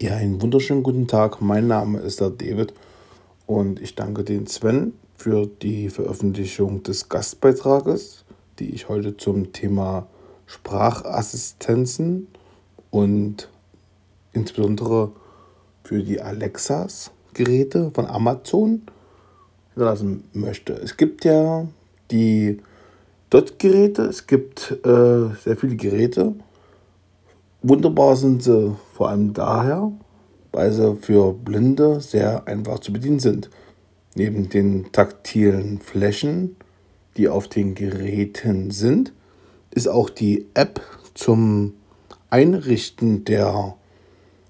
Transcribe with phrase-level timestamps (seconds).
[0.00, 1.40] Ja, einen wunderschönen guten Tag.
[1.40, 2.72] Mein Name ist der David
[3.46, 8.24] und ich danke den Sven für die Veröffentlichung des Gastbeitrages,
[8.60, 10.06] die ich heute zum Thema
[10.46, 12.28] Sprachassistenzen
[12.92, 13.48] und
[14.32, 15.10] insbesondere
[15.82, 18.82] für die Alexas Geräte von Amazon
[19.74, 20.74] hinterlassen möchte.
[20.74, 21.66] Es gibt ja
[22.12, 22.60] die
[23.30, 26.34] Dot-Geräte, es gibt äh, sehr viele Geräte.
[27.62, 29.90] Wunderbar sind sie vor allem daher,
[30.52, 33.50] weil sie für Blinde sehr einfach zu bedienen sind.
[34.14, 36.56] Neben den taktilen Flächen,
[37.16, 39.12] die auf den Geräten sind,
[39.72, 40.80] ist auch die App
[41.14, 41.74] zum
[42.30, 43.74] Einrichten der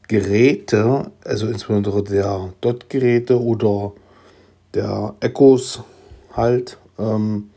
[0.06, 3.92] Geräte, also insbesondere der Dot-Geräte oder
[4.74, 5.82] der Echos
[6.34, 7.50] halt, ähm,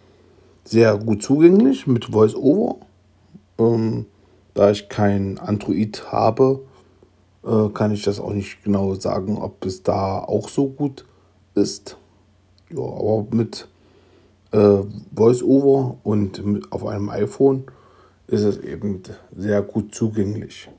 [0.63, 2.77] sehr gut zugänglich mit VoiceOver.
[3.57, 4.05] Ähm,
[4.53, 6.61] da ich kein Android habe,
[7.43, 11.05] äh, kann ich das auch nicht genau sagen, ob es da auch so gut
[11.55, 11.97] ist.
[12.69, 13.67] Ja, aber mit
[14.51, 14.79] äh,
[15.11, 17.65] VoiceOver und mit, auf einem iPhone
[18.27, 19.01] ist es eben
[19.35, 20.69] sehr gut zugänglich.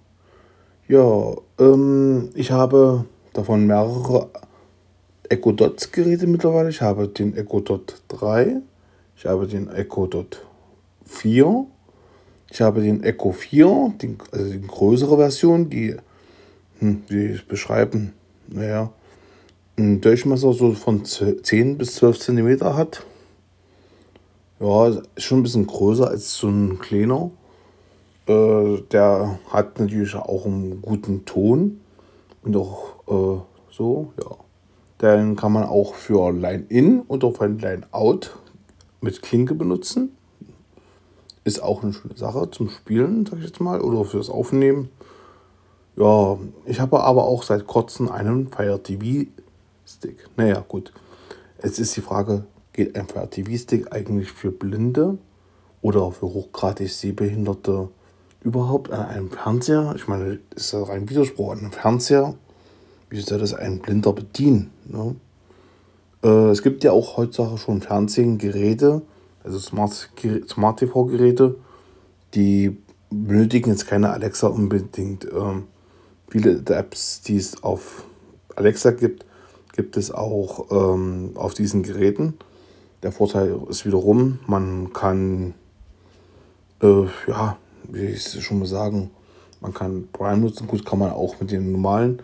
[0.89, 4.31] Ja, ähm, ich habe davon mehrere
[5.29, 6.70] Echo Dots Geräte mittlerweile.
[6.70, 8.61] Ich habe den Echo Dot 3,
[9.17, 10.45] ich habe den Echo Dot
[11.05, 11.67] 4,
[12.53, 15.97] ich habe den Echo 4, den, also die größere Version, die,
[16.81, 18.12] hm, wie ich beschreiben,
[18.47, 18.92] naja,
[19.78, 23.06] einen Durchmesser so von 10 bis 12 cm hat.
[24.61, 27.30] Ja, ist schon ein bisschen größer als so ein kleiner.
[28.27, 31.80] Äh, der hat natürlich auch einen guten Ton
[32.42, 34.36] und auch äh, so, ja.
[35.00, 38.36] Den kann man auch für Line-In auch für Line-Out
[39.00, 40.17] mit Klinke benutzen.
[41.45, 44.91] Ist auch eine schöne Sache zum Spielen, sag ich jetzt mal, oder fürs Aufnehmen.
[45.97, 49.29] Ja, ich habe aber auch seit kurzem einen Fire TV
[49.85, 50.29] Stick.
[50.37, 50.93] Naja, gut.
[51.63, 55.19] Jetzt ist die Frage, geht ein Fire TV Stick eigentlich für Blinde
[55.83, 57.89] oder für hochgradig Sehbehinderte
[58.41, 59.95] überhaupt an einem Fernseher?
[59.97, 62.35] Ich meine, ist ja rein Widerspruch an einem Fernseher.
[63.11, 64.70] Wie soll das ein Blinder bedienen?
[64.86, 65.17] Ne?
[66.23, 69.02] Äh, es gibt ja auch heutzutage schon Fernsehgeräte,
[69.45, 70.11] also Smart,
[70.48, 71.57] Smart TV-Geräte,
[72.35, 72.77] die
[73.11, 75.27] benötigen jetzt keine Alexa unbedingt.
[75.33, 75.64] Ähm,
[76.29, 78.05] viele der Apps, die es auf
[78.57, 79.27] Alexa gibt,
[79.75, 82.35] gibt es auch ähm, auf diesen Geräten.
[83.02, 85.55] Der Vorteil ist wiederum, man kann,
[86.81, 87.57] äh, ja,
[87.91, 89.11] wie ich es schon mal sagen,
[89.61, 90.67] man kann Prime nutzen.
[90.67, 92.23] Gut, kann man auch mit den normalen.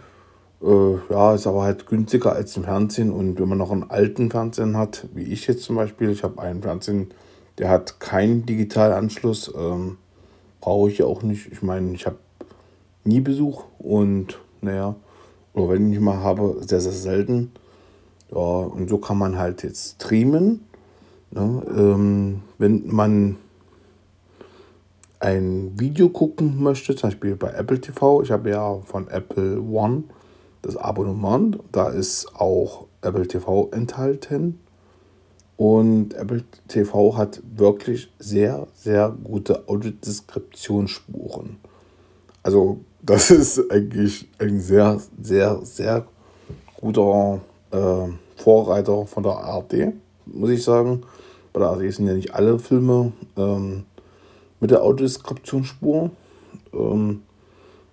[0.62, 3.12] Äh, ja, ist aber halt günstiger als im Fernsehen.
[3.12, 6.40] Und wenn man noch einen alten Fernsehen hat, wie ich jetzt zum Beispiel, ich habe
[6.40, 7.12] einen Fernsehen,
[7.58, 9.52] der hat keinen Digitalanschluss.
[9.56, 9.98] Ähm,
[10.60, 11.50] Brauche ich ja auch nicht.
[11.52, 12.18] Ich meine, ich habe
[13.04, 14.96] nie Besuch und naja,
[15.54, 17.52] oder wenn ich mal habe, sehr, sehr selten.
[18.30, 20.66] Ja, und so kann man halt jetzt streamen.
[21.30, 21.62] Ne?
[21.74, 23.36] Ähm, wenn man
[25.20, 30.04] ein Video gucken möchte, zum Beispiel bei Apple TV, ich habe ja von Apple One
[30.68, 34.60] das Abonnement, da ist auch Apple TV enthalten.
[35.56, 41.56] Und Apple TV hat wirklich sehr, sehr gute Audiodeskriptionsspuren.
[42.42, 46.06] Also das ist eigentlich ein sehr, sehr, sehr
[46.78, 47.40] guter
[47.70, 49.94] äh, Vorreiter von der ARD,
[50.26, 51.00] muss ich sagen.
[51.54, 53.86] Bei der ARD sind ja nicht alle Filme ähm,
[54.60, 56.10] mit der Audiodeskriptionsspur.
[56.74, 57.22] Ähm,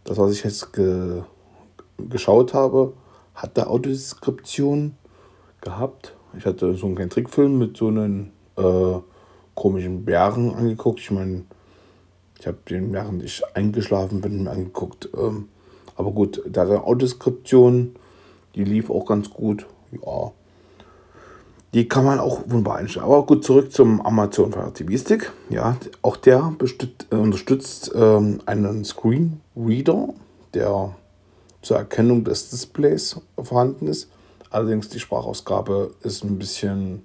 [0.04, 1.24] das, was ich jetzt ge
[1.98, 2.94] geschaut habe,
[3.34, 4.96] hat der Audiodeskription
[5.62, 6.16] gehabt.
[6.38, 9.00] Ich hatte so einen kleinen Trickfilm mit so einem äh,
[9.56, 11.00] komischen Bären angeguckt.
[11.00, 11.46] Ich meine,
[12.40, 15.10] ich habe den während ich eingeschlafen bin mir angeguckt.
[15.18, 15.50] Ähm,
[15.96, 17.96] aber gut, da eine Audiodeskription,
[18.56, 19.66] die lief auch ganz gut.
[19.92, 20.32] Ja,
[21.74, 23.06] die kann man auch wunderbar einstellen.
[23.06, 25.32] Aber gut, zurück zum Amazon Fire TV Stick.
[25.50, 26.54] Ja, auch der
[27.12, 30.10] äh, unterstützt ähm, einen Screen Reader,
[30.54, 30.96] der
[31.66, 34.12] zur Erkennung des Displays vorhanden ist.
[34.52, 37.02] Allerdings die Sprachausgabe ist ein bisschen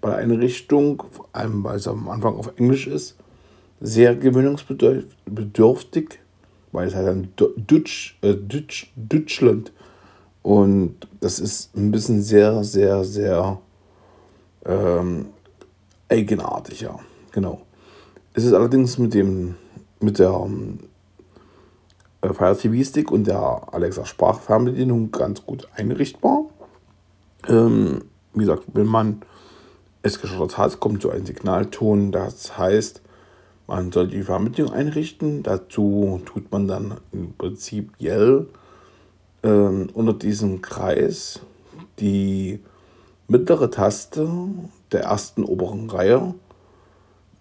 [0.00, 3.14] bei der Einrichtung, vor allem weil es am Anfang auf Englisch ist,
[3.80, 6.18] sehr gewöhnungsbedürftig,
[6.72, 9.72] weil es halt ein Deutsch, äh, Deutsch, Deutschland
[10.42, 13.60] und das ist ein bisschen sehr, sehr, sehr
[14.66, 15.26] ähm,
[16.08, 16.98] eigenartig, ja,
[17.30, 17.60] genau.
[18.34, 19.54] Es ist allerdings mit dem
[20.00, 20.89] mit der ähm, äh,
[22.22, 26.46] Fire TV Stick und der Alexa Sprachfernbedienung ganz gut einrichtbar.
[27.48, 29.22] Ähm, wie gesagt, wenn man
[30.02, 32.12] es gestartet hat, kommt so ein Signalton.
[32.12, 33.00] Das heißt,
[33.66, 35.42] man soll die Fernbedienung einrichten.
[35.42, 38.46] Dazu tut man dann im Prinzip Yell
[39.42, 41.40] ähm, unter diesem Kreis
[41.98, 42.60] die
[43.28, 44.28] mittlere Taste
[44.92, 46.34] der ersten oberen Reihe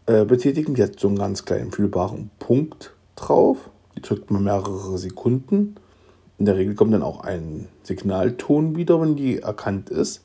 [0.06, 0.78] äh, betätigen.
[0.82, 3.70] Hat so einen ganz kleinen fühlbaren Punkt drauf.
[3.96, 5.76] Die drückt man mehrere Sekunden.
[6.38, 10.24] In der Regel kommt dann auch ein Signalton wieder, wenn die erkannt ist.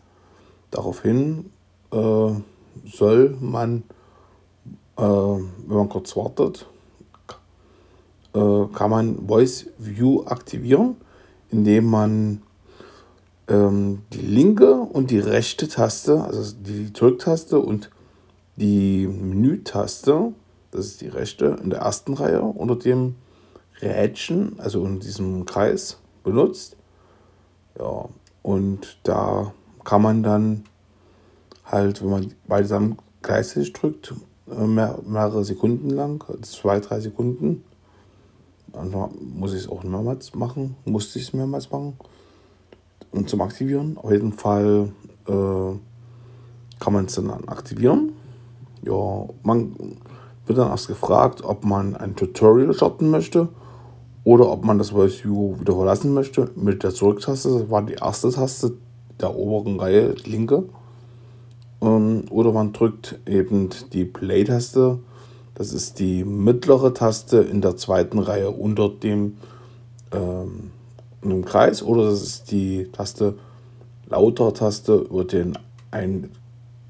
[0.70, 1.50] Daraufhin
[1.92, 2.30] äh,
[2.84, 3.82] soll man,
[4.96, 6.66] äh, wenn man kurz wartet,
[8.34, 10.96] äh, kann man Voice View aktivieren,
[11.50, 12.42] indem man
[13.48, 17.90] ähm, die linke und die rechte Taste, also die Drücktaste und
[18.56, 20.32] die Menütaste,
[20.70, 23.16] das ist die rechte, in der ersten Reihe unter dem
[23.84, 26.76] Rädchen, also in diesem Kreis benutzt.
[27.78, 28.08] Ja,
[28.42, 29.52] und da
[29.84, 30.64] kann man dann
[31.64, 34.14] halt, wenn man beide zusammen gleichzeitig drückt,
[34.50, 37.64] äh, mehr, mehrere Sekunden lang, zwei, drei Sekunden,
[38.72, 38.92] dann
[39.36, 41.96] muss ich es auch mehrmals machen, musste ich es mehrmals machen
[43.12, 43.96] und zum Aktivieren.
[43.98, 44.92] Auf jeden Fall
[45.26, 45.72] äh,
[46.80, 48.12] kann man es dann aktivieren.
[48.82, 49.76] Ja, man
[50.46, 53.48] wird dann erst gefragt, ob man ein Tutorial starten möchte
[54.24, 56.50] oder ob man das Voice View wieder verlassen möchte.
[56.56, 58.72] Mit der Zurücktaste, das war die erste Taste
[59.20, 60.64] der oberen Reihe, die linke.
[61.80, 64.98] Ähm, oder man drückt eben die Play-Taste,
[65.54, 69.36] das ist die mittlere Taste in der zweiten Reihe unter dem
[70.10, 70.70] ähm,
[71.44, 73.34] Kreis oder das ist die Taste
[74.08, 75.56] lauter Taste über den
[75.90, 76.30] ein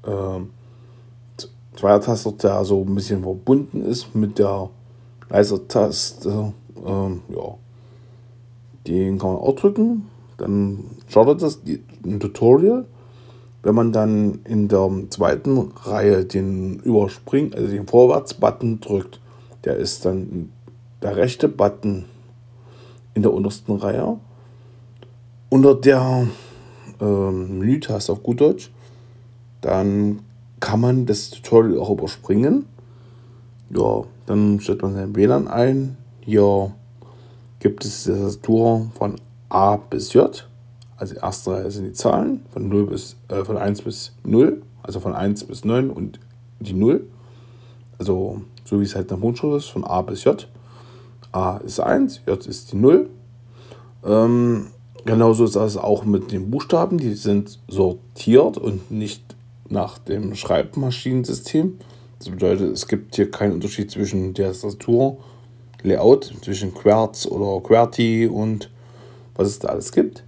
[0.03, 0.39] äh,
[1.77, 4.69] Zweier-Taster, der so ein bisschen verbunden ist mit der
[5.29, 6.53] leiser Taste.
[6.85, 7.55] Ähm, ja,
[8.87, 10.09] den kann man auch drücken.
[10.37, 11.61] Dann startet das
[12.05, 12.85] ein Tutorial.
[13.63, 19.19] Wenn man dann in der zweiten Reihe den Überspring, also den Vorwärts-Button drückt,
[19.63, 20.51] der ist dann
[21.01, 22.05] der rechte Button
[23.15, 24.19] in der untersten Reihe.
[25.49, 26.27] Unter der
[27.01, 28.71] ähm, Menütaste auf gut Deutsch,
[29.61, 30.19] dann
[30.59, 32.65] kann man das Tutorial auch überspringen.
[33.71, 35.97] Ja, dann stellt man sein WLAN ein.
[36.25, 36.73] Hier
[37.59, 39.17] gibt es die Tastatur von
[39.49, 40.47] A bis J.
[40.97, 44.63] Also die erste Reihe sind die Zahlen von 0 bis äh, von 1 bis 0,
[44.81, 46.19] also von 1 bis 9 und
[46.59, 47.05] die 0.
[47.99, 50.47] Also so wie es halt nach Mundschrift ist, von A bis J.
[51.31, 53.07] A ist 1, J ist die 0.
[54.03, 54.67] Ähm,
[55.05, 56.97] genauso ist das auch mit den Buchstaben.
[56.97, 59.35] Die sind sortiert und nicht
[59.69, 61.77] nach dem Schreibmaschinensystem.
[62.17, 65.19] Das bedeutet, es gibt hier keinen Unterschied zwischen der Tastatur,
[65.85, 68.69] Layout, zwischen Querz oder QWERTY und
[69.35, 70.23] was es da alles gibt.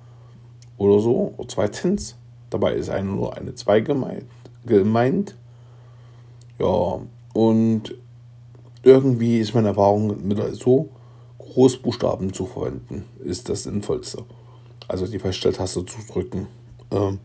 [0.79, 2.17] oder so, zweitens.
[2.51, 4.25] Dabei ist eine, nur eine 2 gemeint,
[4.65, 5.37] gemeint.
[6.59, 7.01] Ja,
[7.35, 7.95] und
[8.83, 10.89] irgendwie ist meine Erfahrung mit so
[11.39, 14.25] Großbuchstaben zu verwenden, ist das Sinnvollste.
[14.89, 16.47] Also die Feststelltaste zu drücken.
[16.91, 17.19] Ähm,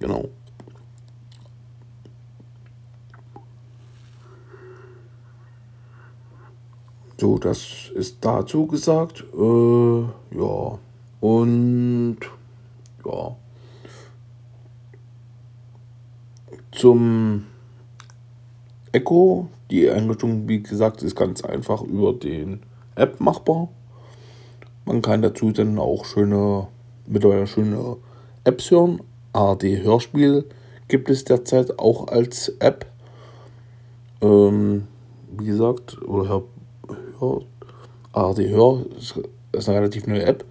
[0.00, 0.28] genau.
[7.20, 9.24] So, das ist dazu gesagt.
[9.34, 10.00] Äh,
[10.38, 10.78] ja.
[11.20, 12.18] Und
[13.08, 13.36] ja.
[16.72, 17.44] Zum
[18.92, 22.60] Echo, die Einrichtung, wie gesagt, ist ganz einfach über den
[22.94, 23.68] App machbar.
[24.84, 26.68] Man kann dazu dann auch schöne,
[27.06, 27.96] mittlerweile schöne
[28.44, 29.00] Apps hören.
[29.32, 30.44] ARD Hörspiel
[30.88, 32.86] gibt es derzeit auch als App.
[34.22, 34.86] Ähm,
[35.36, 36.42] wie gesagt, oder Hör,
[37.20, 37.42] Hör,
[38.12, 38.84] ARD Hör
[39.52, 40.44] ist eine relativ neue App.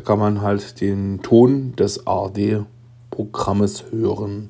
[0.00, 4.48] Da kann man halt den Ton des ARD-Programmes hören.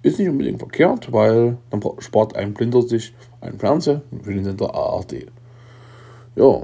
[0.00, 3.12] Ist nicht unbedingt verkehrt, weil dann spart ein Blinder sich
[3.42, 5.26] einen Fernseher für den Sender ARD.
[6.34, 6.62] Ja,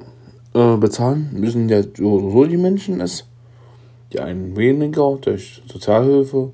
[0.54, 3.26] äh, bezahlen müssen ja so, die Menschen es.
[4.14, 6.52] Die einen weniger durch Sozialhilfe,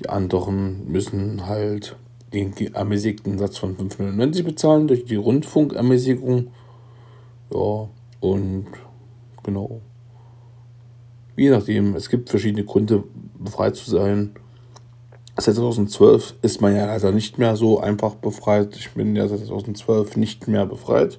[0.00, 1.96] die anderen müssen halt
[2.32, 6.46] den ermäßigten Satz von 5,99 bezahlen durch die Rundfunkermäßigung.
[7.52, 7.88] Ja,
[8.20, 8.68] und
[9.42, 9.82] genau.
[11.36, 13.04] Je nachdem, es gibt verschiedene Gründe,
[13.38, 14.30] befreit zu sein.
[15.36, 18.74] Seit 2012 ist man ja leider nicht mehr so einfach befreit.
[18.74, 21.18] Ich bin ja seit 2012 nicht mehr befreit.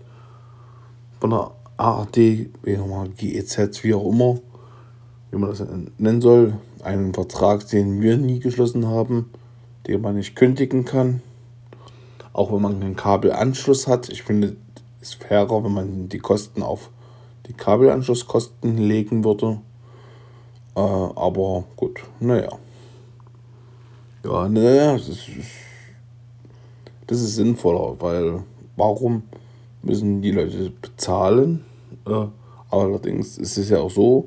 [1.20, 2.50] Von der ARD,
[3.16, 4.40] GEZ, wie auch immer,
[5.30, 5.64] wie man das
[6.00, 6.58] nennen soll.
[6.82, 9.30] Einen Vertrag, den wir nie geschlossen haben,
[9.86, 11.22] den man nicht kündigen kann.
[12.34, 14.10] Auch wenn man einen Kabelanschluss hat.
[14.10, 14.58] Ich finde
[15.00, 16.90] es fairer, wenn man die Kosten auf
[17.46, 19.62] die Kabelanschlusskosten legen würde.
[20.78, 22.50] Äh, aber gut, naja.
[24.24, 25.30] Ja, naja, das ist,
[27.08, 28.44] das ist sinnvoller, weil
[28.76, 29.24] warum
[29.82, 31.66] müssen die Leute bezahlen?
[32.06, 32.28] Äh,
[32.70, 34.26] allerdings ist es ja auch so,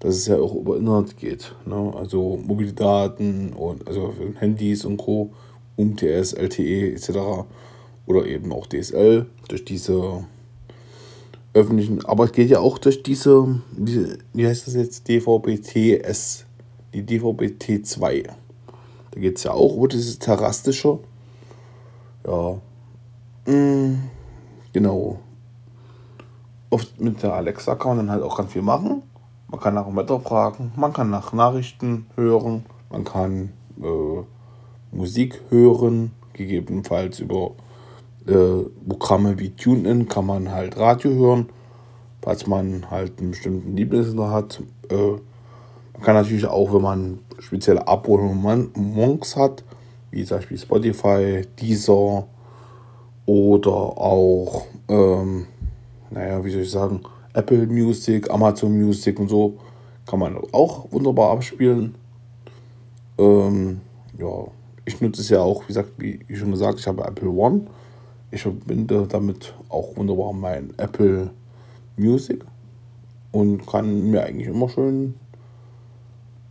[0.00, 1.54] dass es ja auch über Internet geht.
[1.64, 1.92] Ne?
[1.94, 5.30] Also mobile Daten und also Handys und Co.,
[5.76, 7.10] UMTS, LTE etc.
[8.06, 10.24] Oder eben auch DSL durch diese
[11.54, 16.44] öffentlichen, aber es geht ja auch durch diese, wie, wie heißt das jetzt, DVB-T-S,
[16.92, 18.28] die DVB-T2.
[19.12, 20.98] Da geht es ja auch über dieses Terrastische.
[22.26, 22.58] Ja.
[23.46, 24.10] Mhm.
[24.72, 25.20] Genau.
[26.70, 29.02] Oft mit der Alexa kann man dann halt auch ganz viel machen.
[29.48, 34.22] Man kann nach dem Wetter fragen, man kann nach Nachrichten hören, man kann äh,
[34.90, 37.52] Musik hören, gegebenenfalls über
[38.26, 41.48] äh, Programme wie TuneIn kann man halt Radio hören,
[42.22, 44.62] falls man halt einen bestimmten Lieblingssender hat.
[44.90, 44.94] Äh,
[45.92, 49.64] man kann natürlich auch, wenn man spezielle Abonnements hat,
[50.10, 52.26] wie zum Beispiel Spotify, Deezer
[53.26, 55.46] oder auch, ähm,
[56.10, 57.00] naja, wie soll ich sagen,
[57.32, 59.58] Apple Music, Amazon Music und so,
[60.06, 61.94] kann man auch wunderbar abspielen.
[63.18, 63.80] Ähm,
[64.18, 64.46] ja,
[64.84, 67.66] ich nutze es ja auch, wie gesagt, wie schon gesagt, ich habe Apple One.
[68.34, 71.30] Ich verbinde damit auch wunderbar mein Apple
[71.96, 72.44] Music
[73.30, 75.14] und kann mir eigentlich immer schön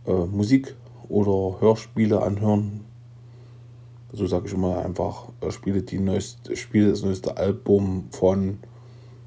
[0.06, 0.74] äh, Musik
[1.10, 2.86] oder Hörspiele anhören.
[4.14, 8.60] So sage ich immer einfach, äh, spiele, die neueste, spiele das neueste Album von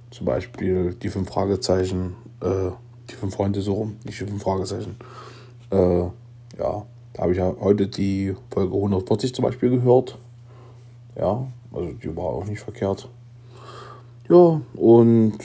[0.10, 2.72] zum Beispiel die fünf Fragezeichen, äh,
[3.12, 4.96] die fünf Freunde so rum, nicht die fünf Fragezeichen.
[5.70, 10.18] Äh, ja, da habe ich ja heute die Folge 140 zum Beispiel gehört.
[11.16, 13.10] Ja, also die war auch nicht verkehrt.
[14.30, 15.38] Ja, und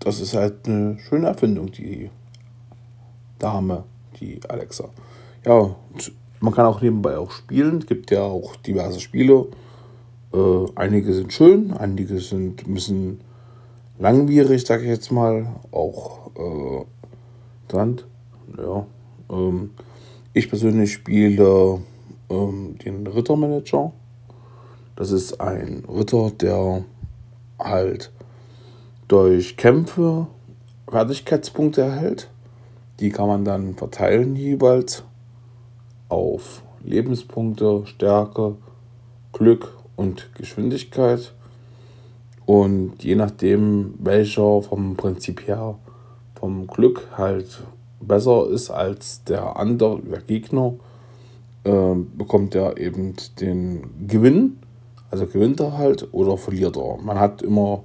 [0.00, 2.10] das ist halt eine schöne Erfindung, die
[3.38, 3.84] Dame,
[4.20, 4.88] die Alexa.
[5.44, 5.74] Ja,
[6.40, 7.78] man kann auch nebenbei auch spielen.
[7.78, 9.46] Es gibt ja auch diverse Spiele.
[10.32, 13.20] Äh, einige sind schön, einige sind ein bisschen
[13.98, 15.46] langwierig, sage ich jetzt mal.
[15.72, 16.84] Auch äh,
[17.68, 18.00] dran.
[18.58, 18.86] Ja.
[19.30, 19.70] Ähm,
[20.34, 21.80] ich persönlich spiele
[22.28, 23.92] ähm, den Rittermanager.
[24.96, 26.82] Das ist ein Ritter, der
[27.58, 28.10] halt
[29.08, 30.26] durch Kämpfe
[30.88, 32.30] Fertigkeitspunkte erhält.
[32.98, 35.04] Die kann man dann verteilen jeweils
[36.08, 38.56] auf Lebenspunkte, Stärke,
[39.34, 41.34] Glück und Geschwindigkeit.
[42.46, 45.78] Und je nachdem, welcher vom Prinzip her
[46.36, 47.64] vom Glück halt
[48.00, 50.72] besser ist als der andere, der Gegner,
[51.64, 54.58] äh, bekommt er eben den Gewinn
[55.16, 56.98] Also gewinnt er halt oder verliert er.
[56.98, 57.84] Man hat immer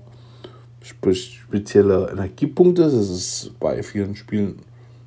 [0.82, 2.82] spezielle Energiepunkte.
[2.82, 4.60] Das ist bei vielen Spielen,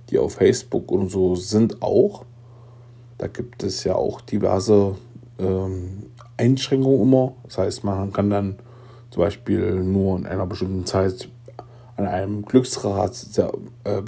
[0.08, 2.24] die auf Facebook und so sind, auch.
[3.18, 4.94] Da gibt es ja auch diverse
[5.38, 6.04] ähm,
[6.38, 7.34] Einschränkungen immer.
[7.42, 8.56] Das heißt, man kann dann
[9.10, 11.28] zum Beispiel nur in einer bestimmten Zeit
[11.96, 13.52] an einem Glücksrad sehr,
[13.84, 14.00] äh,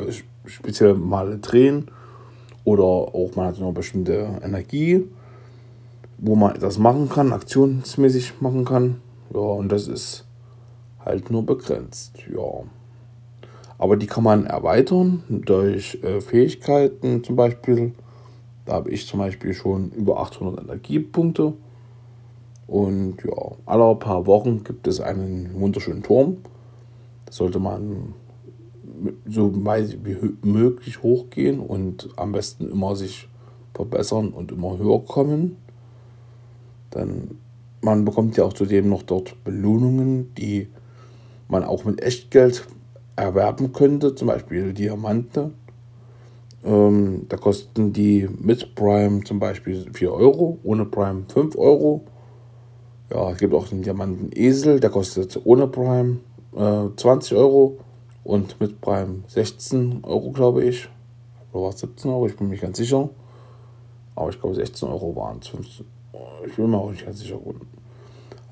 [0.46, 1.90] spezielle Male drehen
[2.64, 5.04] oder auch man hat eine bestimmte Energie,
[6.18, 9.00] wo man das machen kann, aktionsmäßig machen kann.
[9.32, 10.26] Ja, und das ist
[11.04, 12.18] halt nur begrenzt.
[12.32, 12.64] Ja.
[13.78, 17.92] Aber die kann man erweitern durch äh, Fähigkeiten zum Beispiel.
[18.64, 21.52] Da habe ich zum Beispiel schon über 800 Energiepunkte.
[22.66, 26.38] Und ja, alle paar Wochen gibt es einen wunderschönen Turm.
[27.26, 28.14] Da sollte man
[29.28, 33.28] so weit wie möglich hochgehen und am besten immer sich
[33.74, 35.56] verbessern und immer höher kommen.
[36.96, 37.38] Dann
[37.82, 40.68] man bekommt ja auch zudem noch dort Belohnungen, die
[41.46, 42.66] man auch mit Echtgeld
[43.14, 45.52] erwerben könnte, zum Beispiel Diamante.
[46.64, 52.02] Ähm, da kosten die mit Prime zum Beispiel 4 Euro, ohne Prime 5 Euro.
[53.12, 56.18] Ja, es gibt auch den Diamanten Esel, der kostet ohne Prime
[56.56, 57.78] äh, 20 Euro
[58.24, 60.88] und mit Prime 16 Euro, glaube ich.
[61.52, 62.26] Oder war es 17 Euro?
[62.26, 63.08] Ich bin mir nicht ganz sicher.
[64.16, 65.52] Aber ich glaube 16 Euro waren es.
[66.44, 67.38] Ich bin mir auch nicht ganz sicher.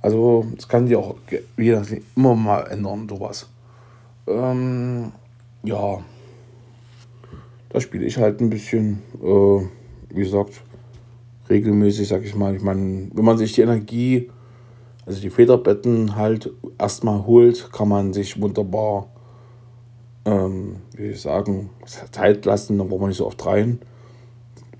[0.00, 1.16] Also, das kann sich auch
[1.56, 3.48] je nachdem immer mal ändern, sowas.
[4.26, 5.12] Ähm,
[5.62, 5.98] ja,
[7.70, 9.66] da spiele ich halt ein bisschen, äh,
[10.10, 10.62] wie gesagt,
[11.50, 12.54] regelmäßig, sag ich mal.
[12.54, 14.30] Ich meine, wenn man sich die Energie,
[15.06, 19.08] also die Federbetten halt erstmal holt, kann man sich wunderbar,
[20.24, 21.70] ähm, wie ich sagen,
[22.12, 23.78] Zeit lassen, dann braucht man nicht so oft rein.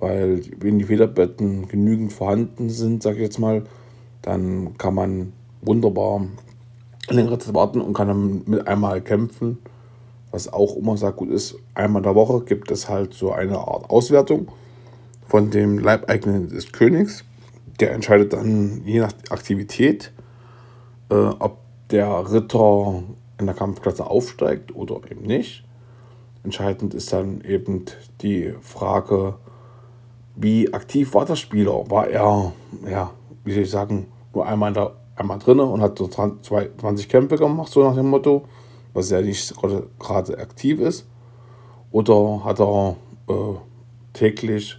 [0.04, 3.64] Weil, wenn die Federbetten genügend vorhanden sind, sag ich jetzt mal,
[4.20, 5.32] dann kann man
[5.62, 6.26] wunderbar
[7.08, 9.56] längere Zeit warten und kann dann mit einmal kämpfen.
[10.30, 13.56] Was auch immer sehr gut ist, einmal in der Woche gibt es halt so eine
[13.56, 14.49] Art Auswertung
[15.26, 17.25] von dem Leibeigenen des Königs.
[17.80, 20.12] Der entscheidet dann je nach Aktivität,
[21.08, 23.04] äh, ob der Ritter
[23.40, 25.64] in der Kampfklasse aufsteigt oder eben nicht.
[26.43, 27.86] Entscheidend ist dann eben
[28.21, 29.36] die Frage,
[30.36, 31.88] wie aktiv war der Spieler?
[31.90, 32.52] War er,
[32.88, 33.10] ja,
[33.44, 37.70] wie soll ich sagen, nur einmal, da, einmal drin und hat so 20 Kämpfe gemacht,
[37.70, 38.44] so nach dem Motto,
[38.92, 39.54] was ja nicht
[39.99, 41.06] gerade aktiv ist.
[41.90, 42.97] Oder hat er
[43.28, 43.54] äh,
[44.12, 44.76] täglich,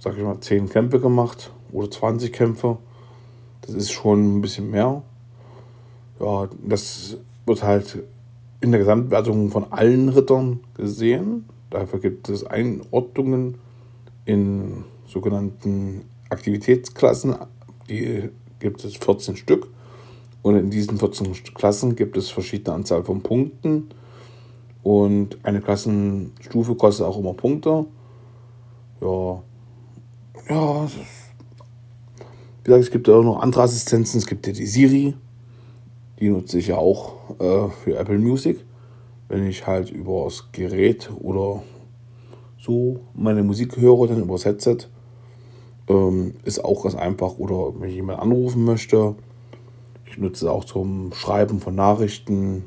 [0.00, 2.78] sag ich mal, 10 Kämpfe gemacht oder 20 Kämpfe.
[3.62, 5.02] Das ist schon ein bisschen mehr.
[6.18, 7.98] Ja, das wird halt
[8.60, 11.46] in der Gesamtwertung von allen Rittern gesehen.
[11.68, 13.58] Dafür gibt es Einordnungen
[14.26, 17.36] in sogenannten Aktivitätsklassen,
[17.88, 19.68] die gibt es 14 Stück.
[20.42, 23.88] Und in diesen 14 Klassen gibt es verschiedene Anzahl von Punkten.
[24.82, 27.86] Und eine Klassenstufe kostet auch immer Punkte.
[29.00, 29.42] Ja,
[30.48, 34.18] ja, wie gesagt, es gibt auch noch andere Assistenzen.
[34.18, 35.14] Es gibt ja die Siri,
[36.20, 38.64] die nutze ich ja auch äh, für Apple Music,
[39.28, 41.62] wenn ich halt über das Gerät oder
[42.66, 44.78] so meine Musik höre, dann über das Headset.
[45.88, 47.38] Ähm, ist auch ganz einfach.
[47.38, 49.14] Oder wenn ich jemanden anrufen möchte.
[50.06, 52.64] Ich nutze es auch zum Schreiben von Nachrichten,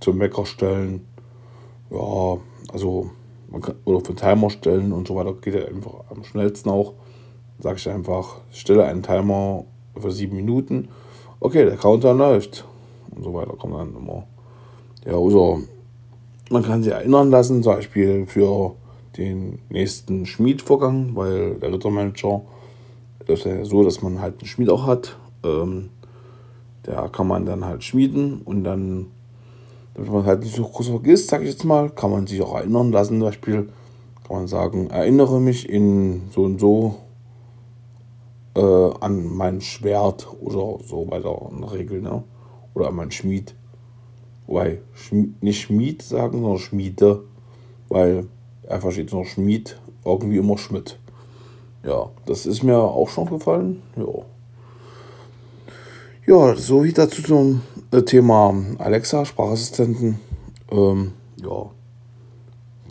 [0.00, 1.06] zum Wecker stellen.
[1.90, 2.38] Ja,
[2.72, 3.10] also
[3.50, 5.34] man kann, oder für Timer stellen und so weiter.
[5.34, 6.94] Geht ja einfach am schnellsten auch.
[7.60, 9.64] Sage ich einfach, stelle einen Timer
[9.96, 10.88] für sieben Minuten.
[11.40, 12.64] Okay, der Counter läuft.
[13.14, 14.24] Und so weiter kommt dann immer.
[15.06, 15.60] Ja, oder
[16.50, 18.74] man kann sich erinnern lassen, zum Beispiel für
[19.18, 22.42] den nächsten Schmiedvorgang, weil der Rittermanager
[23.26, 25.18] ist ja so, dass man halt einen Schmied auch hat.
[25.44, 25.90] Ähm,
[26.86, 29.08] der kann man dann halt schmieden und dann,
[29.94, 32.54] damit man halt nicht so groß vergisst, sag ich jetzt mal, kann man sich auch
[32.54, 33.18] erinnern lassen.
[33.18, 33.68] Zum Beispiel
[34.26, 36.94] kann man sagen, erinnere mich in so und so
[38.56, 42.22] äh, an mein Schwert oder so weiter in der Regel, ne?
[42.74, 43.54] Oder an mein Schmied.
[44.46, 47.24] Wobei, Schmied, nicht Schmied sagen, sondern Schmiede,
[47.88, 48.28] weil
[48.68, 50.98] er versteht noch Schmied, irgendwie immer Schmidt.
[51.82, 53.82] Ja, das ist mir auch schon gefallen.
[53.96, 54.24] Ja.
[56.26, 60.20] Ja, so wie dazu zum äh, Thema Alexa, Sprachassistenten.
[60.70, 61.70] Ähm, ja,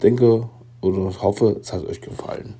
[0.01, 0.49] denke
[0.81, 2.55] oder hoffe, es hat euch gefallen.